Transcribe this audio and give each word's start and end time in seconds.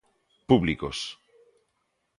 ¡Públicos! 0.49 0.97